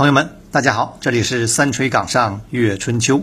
[0.00, 3.22] 朋友们，大家好，这里是三锤岗上月春秋。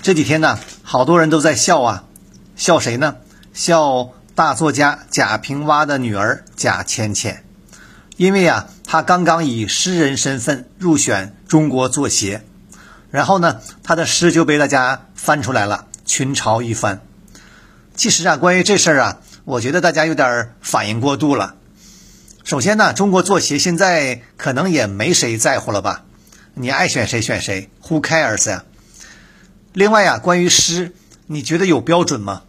[0.00, 2.04] 这几天呢，好多人都在笑啊，
[2.54, 3.16] 笑谁呢？
[3.52, 7.42] 笑大作家贾平凹的女儿贾浅浅，
[8.16, 12.44] 因为啊，她刚刚以诗人身份入选中国作协，
[13.10, 17.00] 然后呢，她的诗就被大家翻出来了，群嘲一番。
[17.96, 21.56] 其实啊，关于这事儿啊，我觉得大家有点反应过度了。
[22.50, 26.02] 首先呢，中国作协现在可能也没谁在乎了吧？
[26.54, 28.64] 你爱选谁选谁，Who cares 呀？
[29.72, 30.92] 另外呀，关于诗，
[31.28, 32.42] 你觉得有标准吗？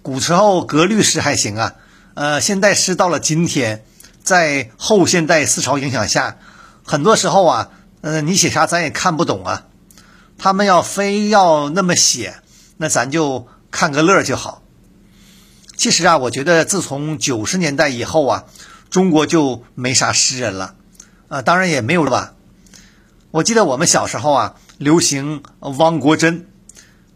[0.00, 1.74] 古时候格律诗还行啊，
[2.14, 3.84] 呃，现代诗到了今天，
[4.22, 6.38] 在后现代思潮影响下，
[6.82, 7.68] 很多时候啊，
[8.00, 9.66] 呃，你写啥咱也看不懂啊。
[10.38, 12.36] 他们要非要那么写，
[12.78, 14.62] 那咱就看个乐就好。
[15.76, 18.44] 其实啊，我觉得自从九十年代以后啊。
[18.90, 20.74] 中国就没啥诗人了，
[21.28, 22.34] 啊，当然也没有了吧。
[23.30, 26.46] 我记得我们小时候啊，流行汪国真，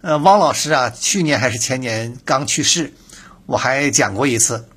[0.03, 2.92] 呃，汪老师啊，去年还是前年刚去世，
[3.47, 4.69] 我还讲过一次。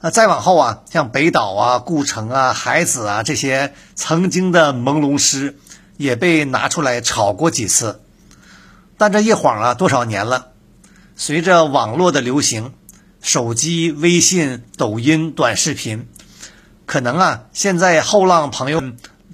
[0.00, 5.56] 啊，再往后啊，像北岛啊、顾城啊、海子啊这些曾经的朦胧诗，
[5.96, 8.02] 也被拿出来炒过几次。
[8.98, 10.48] 但这一晃啊，多少年了？
[11.14, 12.72] 随着网络的流行。
[13.22, 16.06] 手机、微信、抖音、短视频，
[16.84, 18.82] 可能啊，现在后浪朋友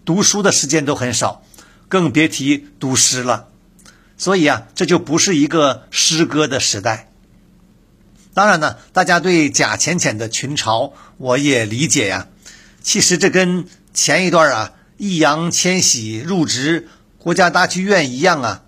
[0.05, 1.43] 读书的时间都很少，
[1.89, 3.49] 更别提读诗了。
[4.19, 7.11] 所以啊，这就不是一个诗歌的时代。
[8.35, 12.29] 当然呢，大家对贾浅浅的群嘲，我也理解呀。
[12.83, 18.63] 其实这跟前一段啊，易烊千玺入职国家大剧院一样啊，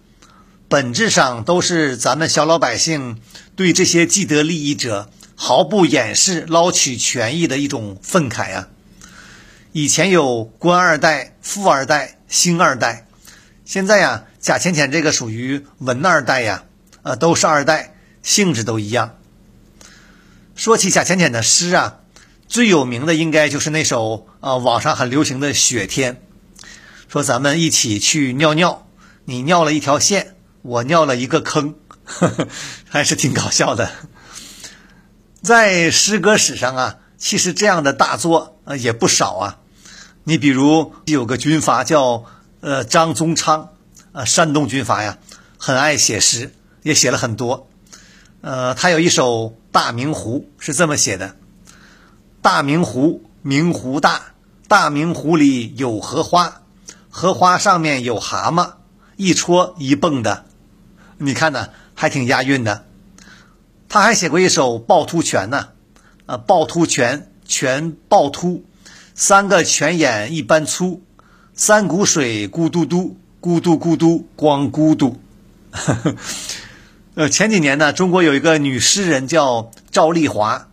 [0.70, 3.20] 本质上都是咱们小老百姓。
[3.56, 8.68] 对这些既得利益者毫不掩饰捞取权益的一种愤慨呀！
[9.72, 13.08] 以前有官二代、富二代、星二代，
[13.64, 16.62] 现在呀，贾浅浅这个属于文二代呀，
[17.02, 19.16] 呃，都是二代，性质都一样。
[20.54, 21.98] 说起贾浅浅的诗啊，
[22.46, 26.14] 最有名的应该就是那首啊，网上很流行的《雪天》，
[27.08, 28.86] 说咱们一起去尿尿，
[29.24, 31.74] 你尿了一条线，我尿了一个坑。
[32.04, 32.48] 呵呵，
[32.88, 33.88] 还是挺搞笑的。
[35.42, 39.58] 在诗歌史上啊，其实这样的大作呃也不少啊。
[40.24, 42.24] 你比如有个军阀叫
[42.60, 43.68] 呃张宗昌，
[44.12, 45.18] 呃山东军阀呀，
[45.56, 47.68] 很爱写诗，也写了很多。
[48.40, 51.36] 呃，他有一首《大明湖》是这么写的：
[52.42, 54.32] 大明湖，明湖大，
[54.66, 56.62] 大明湖里有荷花，
[57.08, 58.72] 荷花上面有蛤蟆，
[59.16, 60.46] 一戳一蹦的。
[61.22, 61.68] 你看呢？
[61.94, 62.86] 还挺押韵的，
[63.86, 65.68] 他还写过一首《趵突泉》呢，
[66.24, 68.64] 啊，趵突泉，泉趵突，
[69.14, 71.02] 三个泉眼一般粗，
[71.52, 75.20] 三股水咕嘟嘟，咕嘟咕嘟光咕嘟。
[77.16, 80.68] 呃，前几年呢，中国有一个女诗人叫赵丽华，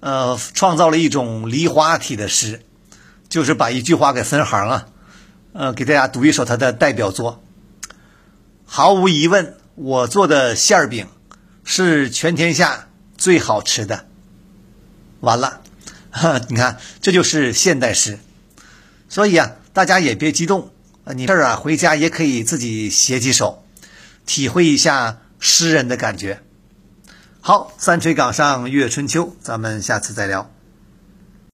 [0.00, 2.60] 呃，创造了一种梨花体的诗，
[3.30, 4.88] 就是把一句话给分行啊，
[5.54, 7.42] 呃，给大家读一首她的代表作，
[8.66, 9.56] 毫无疑问。
[9.76, 11.06] 我做的馅儿饼
[11.62, 12.88] 是全天下
[13.18, 14.06] 最好吃的。
[15.20, 15.60] 完了，
[16.10, 18.18] 哈 你看，这就是现代诗。
[19.10, 20.70] 所以啊，大家也别激动，
[21.14, 23.64] 你这儿啊回家也可以自己写几首，
[24.24, 26.40] 体会一下诗人的感觉。
[27.42, 30.50] 好，三锤岗上月春秋，咱们下次再聊。